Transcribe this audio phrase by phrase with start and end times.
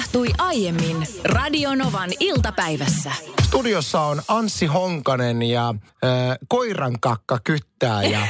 [0.00, 3.12] tapahtui aiemmin Radionovan iltapäivässä.
[3.42, 8.20] Studiossa on Anssi Honkanen ja äh, koiran kakka kyttää ja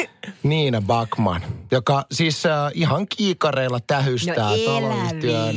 [0.42, 5.56] Niina Bakman, joka siis äh, ihan kiikareilla tähystää No taloyhtiön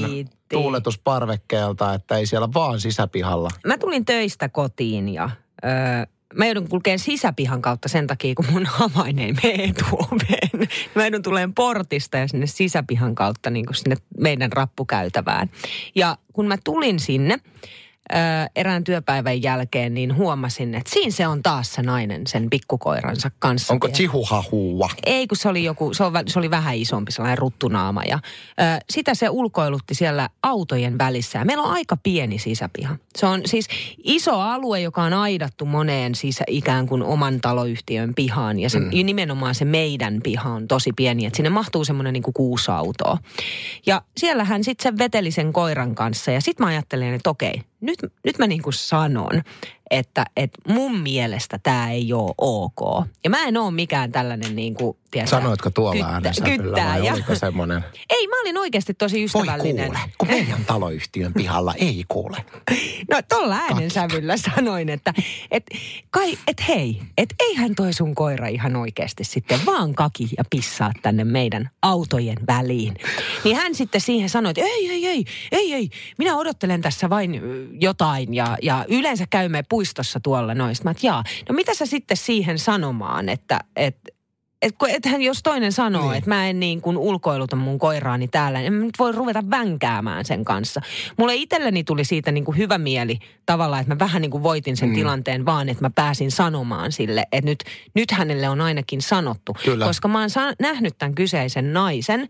[0.52, 3.50] tuuletusparvekkeelta, että ei siellä vaan sisäpihalla.
[3.66, 5.30] Mä tulin töistä kotiin ja
[5.66, 5.72] öö,
[6.36, 10.70] mä joudun kulkeen sisäpihan kautta sen takia, kun mun avain ei mene etuoveen.
[10.96, 15.50] Mä joudun tuleen portista ja sinne sisäpihan kautta niin sinne meidän rappukäytävään.
[15.96, 17.38] Ja kun mä tulin sinne
[18.56, 23.74] erään työpäivän jälkeen, niin huomasin, että siinä se on taas se nainen sen pikkukoiransa kanssa.
[23.74, 24.90] Onko chihuahua?
[25.06, 28.04] ei, kun se oli joku, se, on, se oli vähän isompi, sellainen ruttunaama.
[28.04, 31.40] Ja, ö, sitä se ulkoilutti siellä autojen välissä.
[31.40, 32.96] Ja meillä on aika pieni sisäpiha.
[33.16, 33.68] Se on siis
[34.04, 38.60] iso alue, joka on aidattu moneen sisä, ikään kuin oman taloyhtiön pihaan.
[38.60, 38.90] Ja se, mm.
[39.04, 43.18] nimenomaan se meidän piha on tosi pieni, että sinne mahtuu semmoinen niin kuin kuusi autoa.
[43.86, 46.32] Ja siellä hän sitten se veteli sen koiran kanssa.
[46.32, 49.42] Ja sitten mä ajattelen, että okei, nyt, nyt mä niin kuin sanon,
[49.92, 53.08] että, että mun mielestä tämä ei ole ok.
[53.24, 57.06] Ja mä en ole mikään tällainen niin kuin, tiedätkö, Sanoitko tuolla kyttä- äänensävyllä kyttää vai
[57.06, 57.84] ja- oliko semmoinen?
[58.10, 59.86] Ei, mä olin oikeasti tosi Voi ystävällinen.
[59.88, 62.38] kuule, kun meidän taloyhtiön pihalla ei kuule.
[63.12, 65.14] No tuolla äänensävyllä sanoin, että
[65.52, 65.64] et,
[66.12, 70.92] kai, et hei, et eihän toi sun koira ihan oikeasti sitten vaan kaki ja pissaa
[71.02, 72.94] tänne meidän autojen väliin.
[73.44, 77.42] Niin hän sitten siihen sanoi, että ei, ei, ei, ei, ei, minä odottelen tässä vain
[77.82, 80.84] jotain ja, ja yleensä käymme puistossa tuolla noista.
[80.84, 84.12] Mä, et, jaa, no mitä sä sitten siihen sanomaan, että, että
[84.62, 86.18] et, kun- ethän jos toinen sanoo, Niin.
[86.18, 89.44] että mä en niin kuin ulkoiluta mun koiraani täällä, niin en mä nyt voi ruveta
[89.50, 90.82] vänkäämään sen kanssa.
[91.18, 94.78] Mulle itselleni tuli siitä niin kuin hyvä mieli tavallaan, että mä vähän niin kuin voitin
[94.78, 94.96] sen mm.
[94.96, 97.64] tilanteen vaan, että mä pääsin sanomaan sille, että nyt,
[97.96, 99.54] nyt hänelle on ainakin sanottu.
[99.66, 99.86] Kyllä.
[99.86, 102.28] Koska mä oon sa- nähnyt tämän kyseisen naisen ö,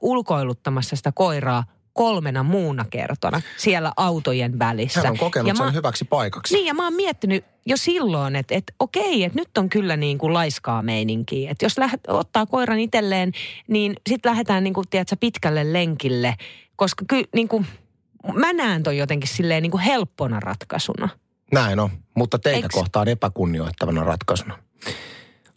[0.00, 5.00] ulkoiluttamassa sitä koiraa kolmena muuna kertona siellä autojen välissä.
[5.00, 6.54] Hän on kokenut Ja sen mä- hyväksi paikaksi.
[6.54, 10.18] niin ja mä oon miettinyt jo silloin, että, että okei, että nyt on kyllä niin
[10.18, 11.50] kuin laiskaa meininkiä.
[11.50, 13.32] Että jos lähdet, ottaa koiran itselleen,
[13.68, 16.34] niin sitten lähdetään niin kuin, tiedätkö, pitkälle lenkille.
[16.76, 17.66] Koska kyllä niin kuin,
[18.34, 21.08] mä näen ton jotenkin silleen niin kuin helppona ratkaisuna.
[21.52, 22.74] Näin on, mutta teitä Eiks?
[22.74, 24.58] kohtaan epäkunnioittavana ratkaisuna.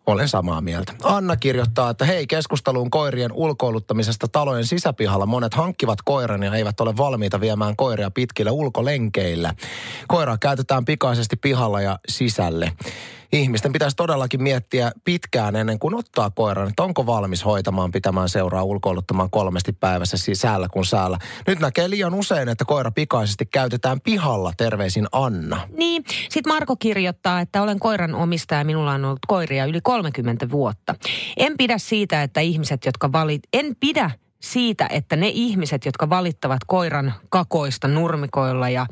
[0.05, 0.93] Olen samaa mieltä.
[1.03, 5.25] Anna kirjoittaa, että hei, keskusteluun koirien ulkoiluttamisesta talojen sisäpihalla.
[5.25, 9.53] Monet hankkivat koiran ja eivät ole valmiita viemään koiria pitkille ulkolenkeille.
[10.07, 12.71] Koiraa käytetään pikaisesti pihalla ja sisälle.
[13.33, 18.63] Ihmisten pitäisi todellakin miettiä pitkään ennen kuin ottaa koiran, että onko valmis hoitamaan, pitämään seuraa,
[18.63, 21.17] ulkoiluttamaan kolmesti päivässä sisällä kuin säällä.
[21.47, 24.53] Nyt näkee liian usein, että koira pikaisesti käytetään pihalla.
[24.57, 25.67] Terveisin Anna.
[25.77, 30.49] Niin, sitten Marko kirjoittaa, että olen koiran omistaja ja minulla on ollut koiria yli 30
[30.49, 30.95] vuotta.
[31.37, 33.41] En pidä siitä, että ihmiset, jotka valit...
[33.53, 34.11] En pidä
[34.41, 38.85] siitä, että ne ihmiset, jotka valittavat koiran kakoista nurmikoilla ja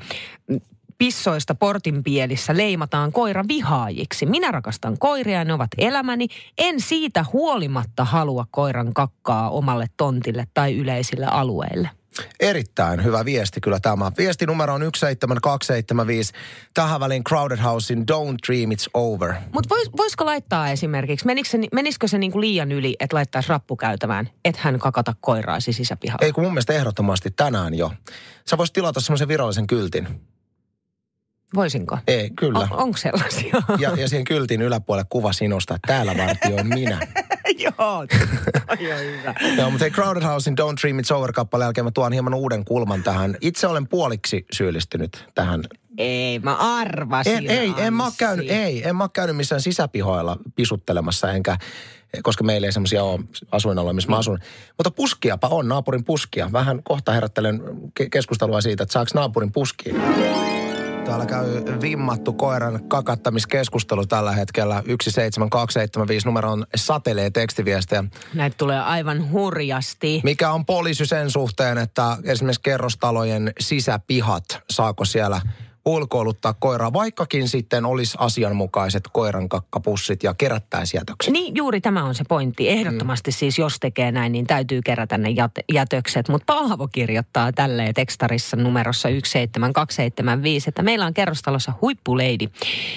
[1.01, 4.25] pissoista portinpielissä leimataan koira vihaajiksi.
[4.25, 6.27] Minä rakastan koiria ja ne ovat elämäni.
[6.57, 11.89] En siitä huolimatta halua koiran kakkaa omalle tontille tai yleisille alueille.
[12.39, 14.11] Erittäin hyvä viesti kyllä tämä.
[14.17, 16.33] Viesti numero on 17275.
[16.73, 19.33] Tähän väliin Crowded Housein Don't Dream It's Over.
[19.53, 24.29] Mutta vois, voisiko laittaa esimerkiksi, menisikö se, menisikö se niinku liian yli, että laittaisi rappukäytävään,
[24.45, 26.25] että hän kakata koiraasi sisäpihalla?
[26.25, 27.91] Ei kun mun mielestä ehdottomasti tänään jo.
[28.49, 30.07] Sä voisit tilata semmoisen virallisen kyltin.
[31.55, 31.97] Voisinko?
[32.07, 32.59] Ei, kyllä.
[32.59, 33.61] On, onko sellaisia?
[33.79, 36.99] Ja, ja siihen kyltin yläpuolelle kuva sinusta, että täällä vartioin minä.
[37.57, 38.05] Joo,
[38.67, 39.35] toi on hyvä.
[39.57, 42.65] Joo, mutta hei Crowded Housein Don't Dream It's Over kappaleen jälkeen mä tuon hieman uuden
[42.65, 43.37] kulman tähän.
[43.41, 45.61] Itse olen puoliksi syyllistynyt tähän.
[45.97, 47.37] Ei, mä arvasin.
[47.37, 51.57] En, ei, en mä, käynyt, ei, en mä käynyt missään sisäpihoilla pisuttelemassa, enkä,
[52.23, 53.19] koska meillä ei semmoisia ole
[53.51, 54.39] asuinaloja, missä mä asun.
[54.77, 56.49] Mutta puskiapa on, naapurin puskia.
[56.51, 57.61] Vähän kohta herättelen
[57.99, 59.93] ke- keskustelua siitä, että saako naapurin puskia.
[61.11, 64.75] Täällä käy vimmattu koiran kakattamiskeskustelu tällä hetkellä.
[64.75, 68.03] 17275 numero on satelee tekstiviestejä.
[68.33, 70.21] Näitä tulee aivan hurjasti.
[70.23, 75.41] Mikä on poliisi sen suhteen, että esimerkiksi kerrostalojen sisäpihat, saako siellä
[75.85, 81.33] ulkoiluttaa koiraa, vaikkakin sitten olisi asianmukaiset koiran kakkapussit ja kerättäisiin jätökset.
[81.33, 82.69] Niin, juuri tämä on se pointti.
[82.69, 86.29] Ehdottomasti siis, jos tekee näin, niin täytyy kerätä ne jät- jätökset.
[86.29, 92.47] Mutta Paavo kirjoittaa tälleen tekstarissa numerossa 17275, että meillä on kerrostalossa huippuleidi,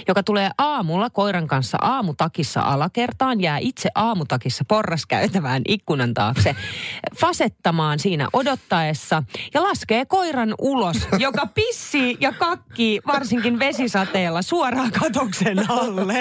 [0.08, 6.56] joka tulee aamulla koiran kanssa aamutakissa alakertaan, jää itse aamutakissa porraskäytävään ikkunan taakse
[7.20, 9.22] fasettamaan siinä odottaessa
[9.54, 16.14] ja laskee koiran ulos, joka pissii ja kakkaa äkkiä, varsinkin vesisateella, suoraan katoksen alle.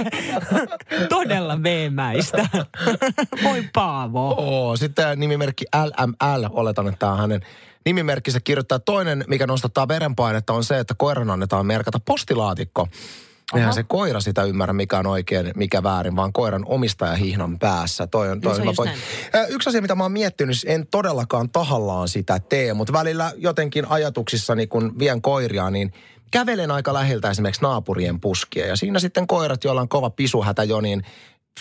[1.09, 2.49] Todella veemäistä.
[3.43, 4.35] Voi Paavo.
[4.37, 7.41] Oo, sitten nimimerkki LML, oletan, että tämä on hänen
[7.85, 8.79] nimimerkkinsä kirjoittaa.
[8.79, 12.87] Toinen, mikä nostattaa verenpainetta, on se, että koiran annetaan merkata postilaatikko.
[13.55, 18.07] Eihän se koira sitä ymmärrä, mikä on oikein, mikä väärin, vaan koiran omistaja hihnan päässä.
[18.07, 18.89] Toi on, toi No on
[19.33, 23.31] hyvä Yksi asia, mitä mä oon miettinyt, siis en todellakaan tahallaan sitä tee, mutta välillä
[23.37, 25.93] jotenkin ajatuksissani, kun vien koiria, niin
[26.31, 28.67] kävelen aika läheltä esimerkiksi naapurien puskia.
[28.67, 31.03] Ja siinä sitten koirat, joilla on kova pisuhätä jo, niin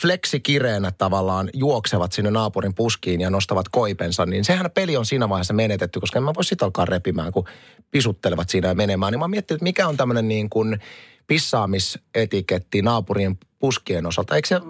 [0.01, 5.55] fleksikireenä tavallaan juoksevat sinne naapurin puskiin ja nostavat koipensa, niin sehän peli on siinä vaiheessa
[5.55, 7.45] menetetty, koska en mä voi sitä alkaa repimään, kun
[7.91, 9.13] pisuttelevat siinä ja menemään.
[9.13, 10.79] Niin mä miettinyt, että mikä on tämmöinen niin kuin
[11.27, 14.35] pissaamisetiketti naapurien puskien osalta.
[14.37, 14.61] Eikö se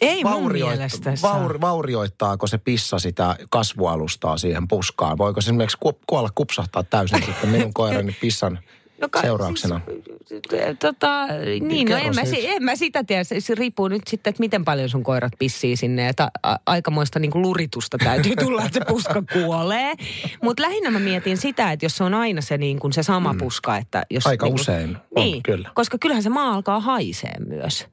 [0.00, 1.40] Ei mun vaurioit- mielestä saa.
[1.40, 5.18] vaur, vaurioittaako se pissa sitä kasvualustaa siihen puskaan?
[5.18, 8.58] Voiko se esimerkiksi ku, kuolla kupsahtaa täysin sitten minun koirani pissan
[9.00, 9.80] No kai- seurauksena?
[10.26, 10.42] Siis,
[10.78, 11.26] tota,
[11.60, 13.24] niin, no en mä, si- en mä sitä tiedä.
[13.24, 16.08] Se, riippuu nyt sitten, että miten paljon sun koirat pissii sinne.
[16.08, 19.94] Että a, aikamoista niin kuin luritusta täytyy tulla, että se puska kuolee.
[20.42, 23.34] Mutta lähinnä mä mietin sitä, että jos se on aina se, niin kuin se sama
[23.38, 23.76] puska.
[23.76, 25.70] Että jos, Aika niin kuin, usein on, niin, kyllä.
[25.74, 27.86] koska kyllähän se maa alkaa haisee myös.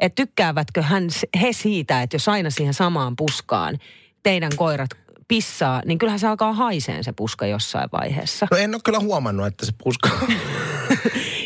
[0.00, 1.08] Että tykkäävätkö hän,
[1.42, 3.78] he siitä, että jos aina siihen samaan puskaan
[4.22, 4.90] teidän koirat
[5.36, 8.46] pissaa, niin kyllähän se alkaa haiseen se puska jossain vaiheessa.
[8.50, 10.10] No en ole kyllä huomannut, että se puska,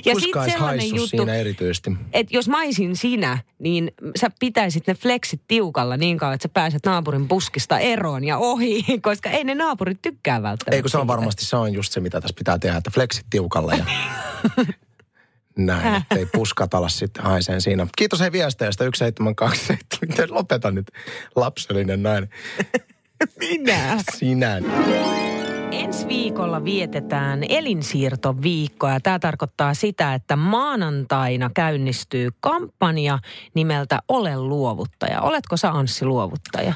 [0.07, 1.91] Ja sitten sellainen juttu, siinä erityisesti.
[2.13, 6.49] että jos mä olisin sinä, niin sä pitäisit ne flexit tiukalla niin kauan, että sä
[6.49, 10.77] pääset naapurin puskista eroon ja ohi, koska ei ne naapurit tykkää välttämättä.
[10.77, 13.27] Ei kun se on varmasti, se on just se, mitä tässä pitää tehdä, että flexit
[13.31, 13.85] tiukalla ja
[15.57, 17.87] näin, ettei puskat ala sitten haiseen siinä.
[17.99, 19.79] Kiitos hei viesteistä, 172,
[20.09, 20.87] miten lopeta nyt
[21.37, 22.29] lapsellinen näin.
[23.41, 23.99] Minä.
[24.17, 24.61] Sinä.
[25.73, 33.19] Ensi viikolla vietetään elinsiirtoviikkoa ja tämä tarkoittaa sitä, että maanantaina käynnistyy kampanja
[33.55, 35.21] nimeltä Ole luovuttaja.
[35.21, 36.75] Oletko sä Anssi luovuttaja?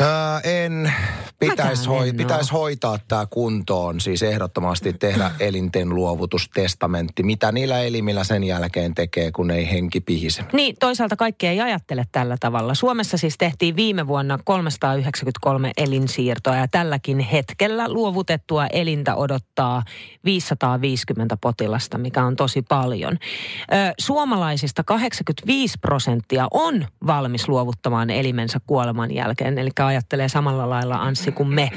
[0.00, 0.92] Ää, en.
[1.38, 7.22] Pitäisi hoi, pitäis hoitaa tämä kuntoon, siis ehdottomasti tehdä elinten luovutustestamentti.
[7.22, 10.44] Mitä niillä elimillä sen jälkeen tekee, kun ei henki pihise?
[10.52, 12.74] Niin, toisaalta kaikki ei ajattele tällä tavalla.
[12.74, 19.82] Suomessa siis tehtiin viime vuonna 393 elinsiirtoa ja tälläkin hetkellä luovutettua elintä odottaa
[20.24, 23.12] 550 potilasta, mikä on tosi paljon.
[23.12, 31.32] Ö, suomalaisista 85 prosenttia on valmis luovuttamaan elimensä kuoleman jälkeen, eli ajattelee samalla lailla Anssi
[31.32, 31.70] kuin me.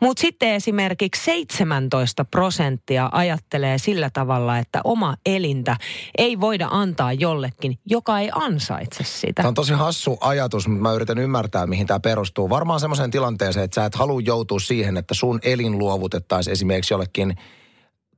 [0.00, 5.76] Mutta sitten esimerkiksi 17 prosenttia ajattelee sillä tavalla, että oma elintä
[6.18, 9.32] ei voida antaa jollekin, joka ei ansaitse sitä.
[9.34, 12.50] Tämä on tosi hassu ajatus, mutta mä yritän ymmärtää, mihin tämä perustuu.
[12.50, 17.36] Varmaan semmoiseen tilanteeseen, että sä et halua joutua siihen, että sun elin luovutettaisiin esimerkiksi jollekin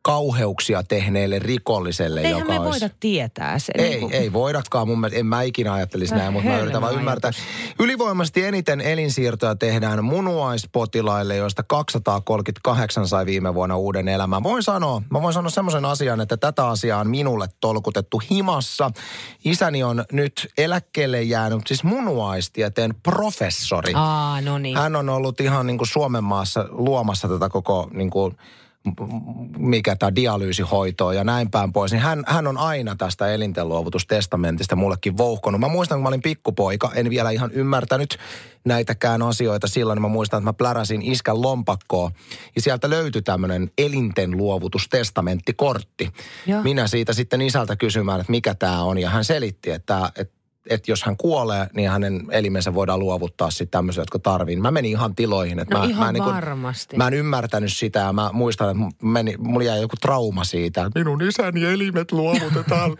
[0.02, 2.70] kauheuksia tehneelle rikolliselle, Eihän joka me olisi...
[2.70, 3.72] voida tietää se.
[3.78, 4.88] Ei, niin kuin- ei voidakaan.
[4.88, 7.30] Mun mielestä, en mä ikinä ajattelisi Vähän näin, mutta mä yritän vaan ymmärtää.
[7.78, 14.42] Ylivoimaisesti eniten elinsiirtoja tehdään munuaispotilaille, joista 238 sai viime vuonna uuden elämän.
[14.42, 18.90] Voin sanoa, mä voin sanoa semmoisen asian, että tätä asiaa on minulle tolkutettu himassa.
[19.44, 23.92] Isäni on nyt eläkkeelle jäänyt, siis munuaistieteen professori.
[23.94, 24.76] Aa, no niin.
[24.78, 28.36] Hän on ollut ihan niin kuin Suomen maassa luomassa tätä koko niin kuin,
[29.58, 35.16] mikä tämä dialyysihoitoa ja näin päin pois, niin hän, hän on aina tästä elintenluovutustestamentista mullekin
[35.16, 35.60] vouhkonut.
[35.60, 38.18] Mä muistan, kun mä olin pikkupoika, en vielä ihan ymmärtänyt
[38.64, 42.10] näitäkään asioita silloin, niin mä muistan, että mä pläräsin iskän lompakkoa
[42.56, 46.12] ja sieltä löytyi tämmöinen elintenluovutustestamenttikortti.
[46.46, 46.62] Joo.
[46.62, 50.90] Minä siitä sitten isältä kysymään, että mikä tämä on ja hän selitti, että, että että
[50.90, 54.56] jos hän kuolee, niin hänen elimensä voidaan luovuttaa sitten tämmöisiä, jotka tarvii.
[54.56, 55.58] Mä menin ihan tiloihin.
[55.58, 56.96] Että No mä, ihan mä, niin varmasti.
[56.96, 60.84] Mä en ymmärtänyt sitä ja mä muistan, että meni, mulla jäi joku trauma siitä.
[60.86, 62.90] että Minun isäni elimet luovutetaan.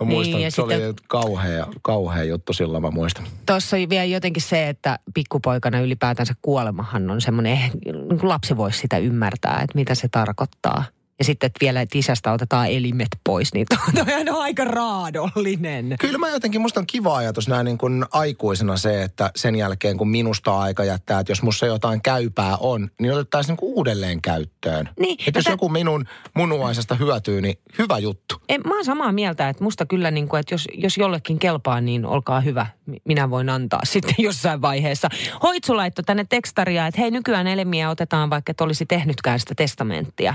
[0.00, 3.24] Mä Niin, muistan, ja että se oli sitten- kauhea, kauhea juttu silloin, mä muistan.
[3.46, 8.78] Tuossa oli vielä jotenkin se, että pikkupoikana ylipäätänsä kuolemahan on semmoinen, eh, niin lapsi voisi
[8.78, 10.84] sitä ymmärtää, että mitä se tarkoittaa.
[11.18, 15.96] Ja sitten, että vielä että isästä otetaan elimet pois, niin toi on aika raadollinen.
[16.00, 19.96] Kyllä mä jotenkin, musta on kiva ajatus näin niin kuin aikuisena se, että sen jälkeen
[19.96, 24.22] kun minusta aika jättää, että jos musta jotain käypää on, niin otettaisiin niin kuin uudelleen
[24.22, 24.88] käyttöön.
[25.00, 26.04] Niin, Että jos tä- joku minun
[26.34, 28.34] munuaisesta hyötyy, niin hyvä juttu.
[28.48, 31.80] En, mä oon samaa mieltä, että musta kyllä, niin kuin, että jos, jos jollekin kelpaa,
[31.80, 32.66] niin olkaa hyvä.
[32.86, 35.08] Mi- Minä voin antaa sitten jossain vaiheessa.
[35.42, 40.34] Hoitsu laittoi tänne tekstaria, että hei nykyään elimiä otetaan vaikka et olisi tehnytkään sitä testamenttia.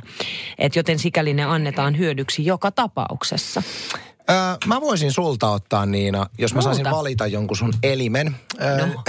[0.57, 3.63] Et joten sikäli ne annetaan hyödyksi joka tapauksessa.
[4.29, 6.63] Öö, mä voisin sulta ottaa Niina, jos mä Multa?
[6.63, 8.35] saisin valita jonkun sun elimen.
[8.61, 9.03] Öö, No.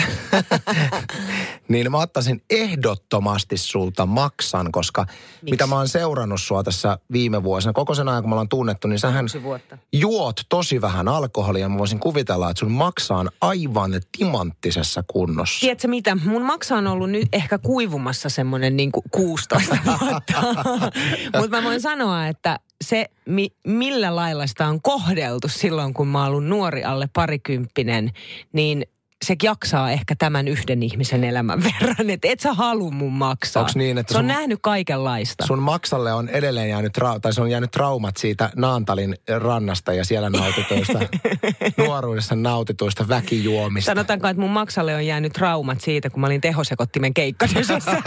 [1.69, 5.51] niin mä ottaisin ehdottomasti sulta maksan, koska Miksi?
[5.51, 8.89] mitä mä oon seurannut sua tässä viime vuosina, koko sen ajan kun me ollaan tunnettu,
[8.89, 9.27] niin sähän
[9.93, 11.69] juot tosi vähän alkoholia.
[11.69, 15.61] Mä voisin kuvitella, että sun maksa on aivan timanttisessa kunnossa.
[15.61, 16.15] Tiedätkö mitä?
[16.25, 20.43] Mun maksa on ollut nyt ehkä kuivumassa semmoinen niin 16 vuotta.
[21.39, 26.19] Mutta mä voin sanoa, että se, mi, millä lailla sitä on kohdeltu silloin, kun mä
[26.19, 28.11] oon ollut nuori alle parikymppinen,
[28.53, 28.87] niin
[29.25, 32.11] se jaksaa ehkä tämän yhden ihmisen elämän verran.
[32.11, 33.61] Että et sä halu mun maksaa.
[33.61, 35.47] Onks niin, että se on sun- nähnyt kaikenlaista.
[35.47, 40.05] Sun maksalle on edelleen jäänyt, trau- tai se on jäänyt traumat siitä Naantalin rannasta ja
[40.05, 40.99] siellä nautituista,
[41.87, 43.91] nuoruudessa nautituista väkijuomista.
[43.91, 47.79] Sanotaanko, että mun maksalle on jäänyt traumat siitä, kun mä olin tehosekottimen keikkatyössä.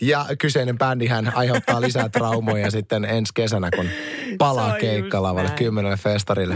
[0.00, 3.86] Ja kyseinen bändihän aiheuttaa lisää traumoja sitten ensi kesänä, kun
[4.38, 6.54] palaa keikkalavalle kymmenelle festarille.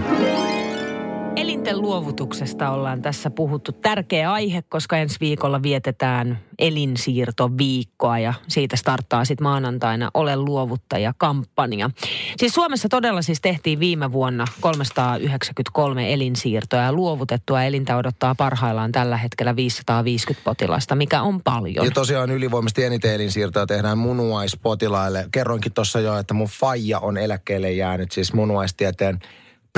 [1.68, 3.72] Elinten luovutuksesta ollaan tässä puhuttu.
[3.72, 11.90] Tärkeä aihe, koska ensi viikolla vietetään elinsiirtoviikkoa ja siitä starttaa sitten maanantaina Ole luovuttaja-kampanja.
[12.36, 19.16] Siis Suomessa todella siis tehtiin viime vuonna 393 elinsiirtoa ja luovutettua elintä odottaa parhaillaan tällä
[19.16, 21.84] hetkellä 550 potilasta, mikä on paljon.
[21.84, 25.28] Ja tosiaan ylivoimaisesti eniten elinsiirtoja tehdään munuaispotilaille.
[25.32, 29.18] Kerroinkin tuossa jo, että mun faija on eläkkeelle jäänyt siis munuaistieteen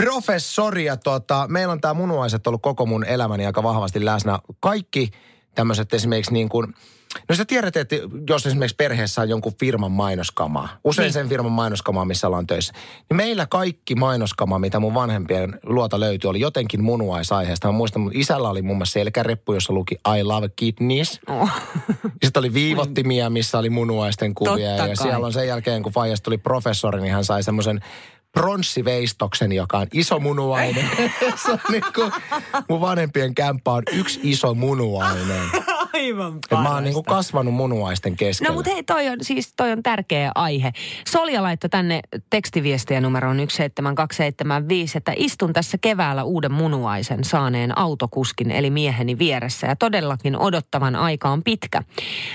[0.05, 0.85] professori.
[0.85, 4.39] Ja tota, meillä on tämä munuaiset ollut koko mun elämäni aika vahvasti läsnä.
[4.61, 5.11] Kaikki
[5.55, 6.75] tämmöiset esimerkiksi niin kuin,
[7.29, 7.97] no sä tiedät, että
[8.29, 11.13] jos esimerkiksi perheessä on jonkun firman mainoskamaa, usein Niin.
[11.13, 12.73] sen firman mainoskamaa, missä ollaan töissä,
[13.11, 17.69] niin meillä kaikki mainoskama, mitä mun vanhempien luota löytyi, oli jotenkin munuaisaiheesta.
[17.69, 21.21] Mä muistan, mun isällä oli muun muassa selkäreppu, jossa luki I love kidneys.
[21.29, 21.51] Oh.
[22.23, 24.69] Sitten oli viivottimia, missä oli munuaisten kuvia.
[24.69, 24.97] Totta ja kai.
[24.97, 27.81] siellä on sen jälkeen, kun Faijasta tuli professori, niin hän sai semmoisen
[28.33, 30.91] pronssiveistoksen, joka on iso munuainen.
[31.45, 32.13] Se on niin kuin,
[32.69, 35.51] mun vanhempien kämppä on yksi iso munuainen.
[35.95, 38.49] Aivan Et mä oon niin kuin kasvanut munuaisten keskellä.
[38.49, 40.73] No mutta hei, toi on, siis toi on tärkeä aihe.
[41.09, 48.71] Solja laittoi tänne tekstiviestiä numeroon 17275, että istun tässä keväällä uuden munuaisen saaneen autokuskin eli
[48.71, 51.83] mieheni vieressä ja todellakin odottavan aika on pitkä.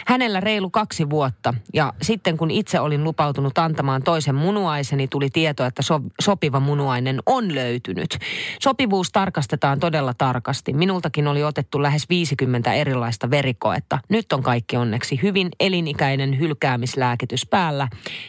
[0.07, 5.65] Hänellä reilu kaksi vuotta ja sitten kun itse olin lupautunut antamaan toisen munuaiseni, tuli tieto,
[5.65, 8.17] että so, sopiva munuainen on löytynyt.
[8.62, 10.74] Sopivuus tarkastetaan todella tarkasti.
[10.74, 13.99] Minultakin oli otettu lähes 50 erilaista verikoetta.
[14.09, 17.87] Nyt on kaikki onneksi hyvin elinikäinen hylkäämislääkitys päällä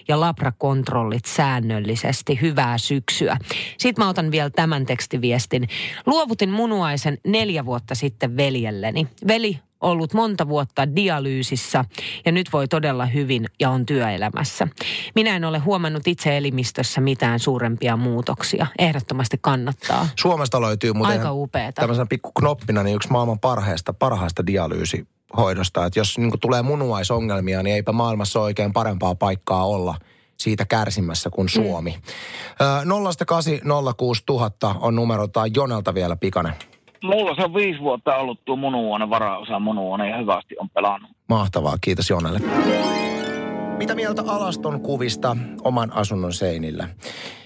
[0.09, 2.39] ja labrakontrollit säännöllisesti.
[2.41, 3.37] Hyvää syksyä.
[3.79, 5.69] Sitten mä otan vielä tämän tekstiviestin.
[6.07, 9.07] Luovutin munuaisen neljä vuotta sitten veljelleni.
[9.29, 11.85] Veli ollut monta vuotta dialyysissä
[12.27, 14.69] ja nyt voi todella hyvin ja on työelämässä.
[15.15, 18.67] Minä en ole huomannut itse elimistössä mitään suurempia muutoksia.
[18.79, 20.09] Ehdottomasti kannattaa.
[20.17, 21.81] Suomesta löytyy muuten Aika upeeta.
[21.81, 25.87] tämmöisenä pikku knoppina niin yksi maailman parhaista, parhaista dialyysihoidosta.
[25.87, 29.95] Että jos niin tulee munuaisongelmia, niin eipä maailmassa oikein parempaa paikkaa olla
[30.37, 31.91] siitä kärsimässä kuin Suomi.
[31.91, 32.91] Mm.
[34.73, 36.55] 0806000 on numeroltaan Jonelta vielä pikainen.
[37.03, 41.11] Mulla se on viisi vuotta ollut tuo munuainen, varaosa munuainen ja hyvästi on pelannut.
[41.29, 42.41] Mahtavaa, kiitos Jonelle.
[43.77, 46.89] Mitä mieltä alaston kuvista oman asunnon seinillä?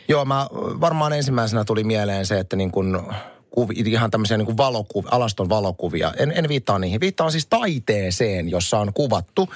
[0.08, 0.46] Joo, mä
[0.80, 3.02] varmaan ensimmäisenä tuli mieleen se, että niin kun
[3.50, 6.12] kuvi, ihan tämmöisiä niin kuin valokuvia, alaston valokuvia.
[6.18, 7.00] En, en viittaa niihin.
[7.00, 9.48] Viittaan siis taiteeseen, jossa on kuvattu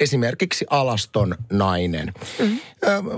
[0.00, 2.12] esimerkiksi alaston nainen.
[2.38, 2.60] Mm-hmm.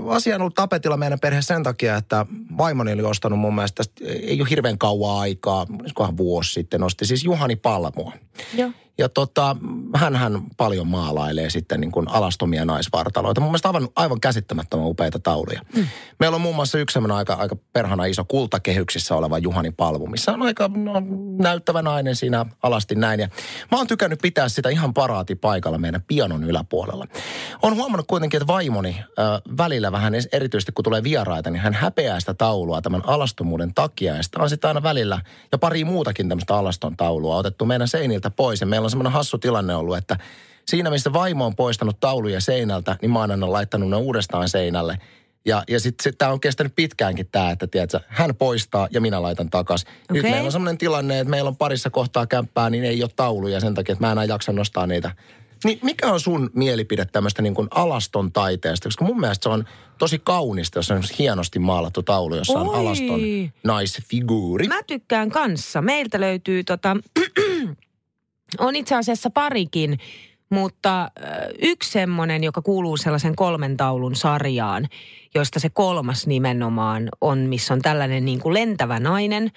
[0.09, 2.25] Asia on ollut tapetilla meidän perheessä sen takia, että
[2.57, 7.05] vaimoni oli ostanut mun mielestä, tästä ei ole hirveän kauan aikaa, olisikohan vuosi sitten, osti
[7.05, 8.13] siis Juhani Palmua.
[8.53, 8.71] Joo.
[8.97, 9.55] Ja tota,
[9.95, 13.41] hän paljon maalailee sitten niin kuin alastomia naisvartaloita.
[13.41, 15.61] Mun mielestä aivan, aivan käsittämättömän upeita tauluja.
[15.75, 15.87] Mm.
[16.19, 20.41] Meillä on muun muassa yksi aika, aika perhana iso kultakehyksissä oleva Juhani Palvu, missä on
[20.41, 20.93] aika no,
[21.39, 23.19] näyttävä nainen siinä alasti näin.
[23.19, 23.27] Ja
[23.71, 27.07] mä oon tykännyt pitää sitä ihan paraatipaikalla meidän pianon yläpuolella.
[27.61, 31.73] On huomannut kuitenkin, että vaimoni äh, välillä vähän, es- erityisesti kun tulee vieraita, niin hän
[31.73, 34.15] häpeää sitä taulua tämän alastomuuden takia.
[34.15, 35.21] Ja sitä on sitten aina välillä
[35.51, 38.61] ja pari muutakin tämmöistä alaston taulua otettu meidän seiniltä pois.
[38.61, 40.17] Ja meillä on semmoinen hassu tilanne ollut, että
[40.65, 44.97] siinä missä vaimo on poistanut tauluja seinältä, niin mä oon aina laittanut ne uudestaan seinälle.
[45.45, 49.21] Ja, ja sitten sit tämä on kestänyt pitkäänkin tämä, että tiedätkö, hän poistaa ja minä
[49.21, 49.89] laitan takaisin.
[50.09, 50.31] Nyt Okei.
[50.31, 53.73] meillä on semmoinen tilanne, että meillä on parissa kohtaa kämppää, niin ei ole tauluja sen
[53.73, 55.11] takia, että mä enää jaksa nostaa niitä.
[55.63, 58.87] Niin mikä on sun mielipide tämmöistä niin kuin alaston taiteesta?
[58.87, 59.65] Koska mun mielestä se on
[59.97, 62.75] tosi kaunista, jos on hienosti maalattu taulu, jossa on Oi.
[62.75, 63.19] alaston
[63.63, 64.67] naisfiguuri.
[64.67, 65.81] Mä tykkään kanssa.
[65.81, 66.97] Meiltä löytyy tota,
[68.59, 69.97] on itse asiassa parikin
[70.53, 71.11] mutta
[71.61, 74.87] yksi semmoinen, joka kuuluu sellaisen kolmen taulun sarjaan,
[75.35, 79.51] joista se kolmas nimenomaan on, missä on tällainen niin kuin lentävä nainen,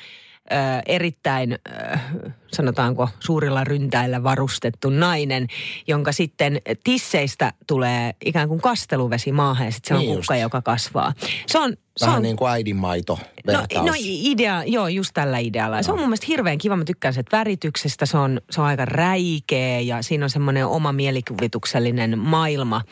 [0.52, 1.58] äh, erittäin,
[1.92, 2.02] äh,
[2.46, 5.46] sanotaanko, suurilla ryntäillä varustettu nainen,
[5.86, 10.42] jonka sitten tisseistä tulee ikään kuin kasteluvesi maahan ja sitten se on Niin kukka, just.
[10.42, 11.12] joka kasvaa.
[11.46, 13.18] Se on, se Vähän on niin kuin äidinmaito
[13.52, 15.82] No, no idea, joo, just tällä idealla.
[15.82, 16.76] Se on mun mielestä hirveän kiva.
[16.76, 18.06] Mä tykkään sen värityksestä.
[18.06, 22.82] Se on, se on aika räikeä ja siinä on semmoinen oma mielikuvituksellinen maailma.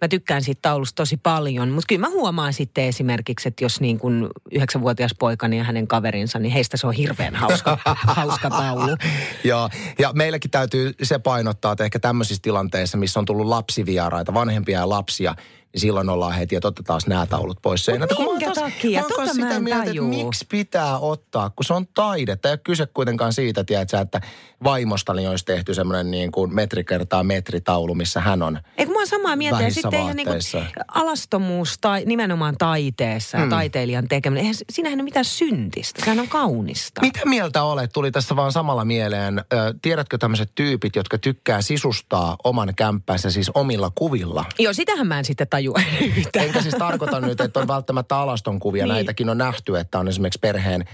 [0.00, 1.68] Mä tykkään siitä taulusta tosi paljon.
[1.68, 6.38] Mutta kyllä mä huomaan sitten esimerkiksi, että jos niin kuin yhdeksänvuotias poikani ja hänen kaverinsa,
[6.38, 7.78] niin heistä se on hirveän hauska,
[8.16, 8.96] hauska taulu.
[9.44, 14.78] Joo, ja meilläkin täytyy se painottaa, että ehkä tämmöisissä tilanteissa, missä on tullut lapsivieraita, vanhempia
[14.78, 15.34] ja lapsia,
[15.72, 18.14] niin silloin ollaan heti, että otetaan nämä taulut pois seinältä.
[18.14, 19.02] Kun mä minkä taas- takia?
[19.02, 22.48] Mä Tota mä sitä en mieltä, että miksi pitää ottaa, kun se on taidetta.
[22.48, 24.20] Ei ole kyse kuitenkaan siitä, tiedätkö, että
[24.64, 28.60] vaimostani olisi tehty semmoinen niin kuin metri kertaa metritaulu, missä hän on.
[28.78, 29.62] Eikö mä oon samaa mieltä.
[29.62, 30.62] Ja sitten eihän niinku vaatteissa.
[30.94, 33.50] alastomuus tai nimenomaan taiteessa ja Hmm.
[33.50, 36.00] taiteilijan tekeminen, eihän, siinähän ei ole mitään syntistä.
[36.04, 37.00] Sehän on kaunista.
[37.00, 37.92] Mitä mieltä olet?
[37.92, 39.38] Tuli tässä vaan samalla mieleen.
[39.38, 39.44] Ö,
[39.82, 44.44] tiedätkö tämmöiset tyypit, jotka tykkää sisustaa oman kämppänsä siis omilla kuvilla?
[44.58, 45.80] Joo, sitähän mä en sitten tajua
[46.16, 46.46] yhtään.
[46.46, 48.84] Enkä siis tarkoita nyt, että on välttämättä alaston kuvia.
[48.84, 48.92] Niin.
[48.92, 50.84] Näitäkin on nähty, että on esimerkiksi perheen,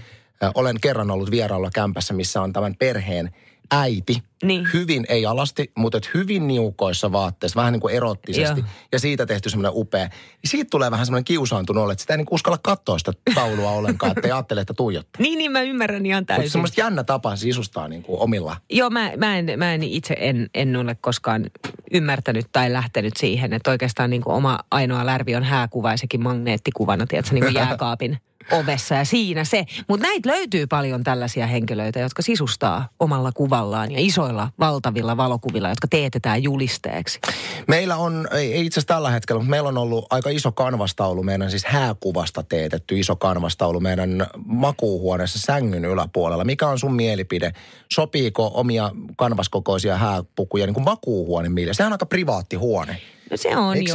[0.55, 3.31] olen kerran ollut vierailla kämpässä, missä on tämän perheen
[3.71, 4.23] äiti.
[4.43, 4.67] Niin.
[4.73, 8.59] Hyvin, ei alasti, mutta et hyvin niukoissa vaatteissa, vähän niin kuin erottisesti.
[8.59, 8.69] Joo.
[8.91, 10.09] Ja siitä tehty semmoinen upea.
[10.45, 14.11] Siitä tulee vähän semmoinen kiusaantunut olo, että sitä ei niin uskalla katsoa sitä taulua ollenkaan,
[14.11, 15.21] että ei ajattele, että tuijottaa.
[15.25, 16.51] Niin, niin mä ymmärrän ihan Mutta täysin.
[16.51, 18.57] semmoista jännä tapa sisustaa niin kuin omilla.
[18.69, 21.45] Joo, mä, mä, en, mä en itse en, en ole koskaan
[21.91, 26.23] ymmärtänyt tai lähtenyt siihen, että oikeastaan niin kuin oma ainoa lärvi on hääkuva ja sekin
[26.23, 28.17] magneettikuvana, tiedätkö, niin kuin jääkaapin
[28.51, 29.65] ovessa ja siinä se.
[29.87, 35.87] Mutta näitä löytyy paljon tällaisia henkilöitä, jotka sisustaa omalla kuvallaan ja isoilla valtavilla valokuvilla, jotka
[35.87, 37.19] teetetään julisteeksi.
[37.67, 41.51] Meillä on, ei itse asiassa tällä hetkellä, mutta meillä on ollut aika iso kanvastaulu, meidän
[41.51, 46.43] siis hääkuvasta teetetty iso kanvastaulu meidän makuuhuoneessa sängyn yläpuolella.
[46.43, 47.51] Mikä on sun mielipide?
[47.93, 51.73] Sopiiko omia kanvaskokoisia hääpukuja niin kuin makuuhuone mille?
[51.73, 53.01] Sehän on aika privaatti huone.
[53.31, 53.93] No se on Eikö se ole